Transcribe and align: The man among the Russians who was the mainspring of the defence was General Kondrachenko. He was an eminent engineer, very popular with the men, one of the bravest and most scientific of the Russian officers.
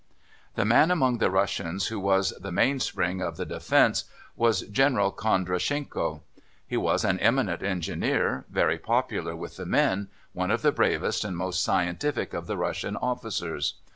The 0.55 0.65
man 0.65 0.89
among 0.89 1.19
the 1.19 1.29
Russians 1.29 1.89
who 1.89 1.99
was 1.99 2.31
the 2.39 2.51
mainspring 2.51 3.21
of 3.21 3.37
the 3.37 3.45
defence 3.45 4.05
was 4.35 4.61
General 4.61 5.11
Kondrachenko. 5.11 6.21
He 6.65 6.75
was 6.75 7.05
an 7.05 7.19
eminent 7.19 7.61
engineer, 7.61 8.45
very 8.49 8.79
popular 8.79 9.35
with 9.35 9.57
the 9.57 9.65
men, 9.67 10.07
one 10.33 10.49
of 10.49 10.63
the 10.63 10.71
bravest 10.71 11.23
and 11.23 11.37
most 11.37 11.63
scientific 11.63 12.33
of 12.33 12.47
the 12.47 12.57
Russian 12.57 12.97
officers. 12.97 13.75